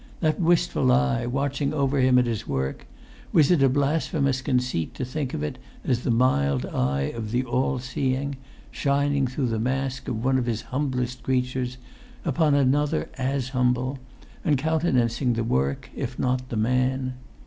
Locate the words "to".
4.95-5.05